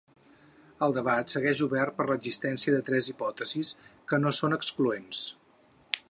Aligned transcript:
El 0.85 0.93
debat 0.97 1.33
segueix 1.33 1.59
obert 1.65 1.93
per 1.99 2.07
l’existència 2.11 2.73
de 2.75 2.81
tres 2.87 3.09
hipòtesis, 3.13 3.73
que 4.13 4.19
no 4.23 4.31
són 4.39 4.57
excloents. 4.57 5.21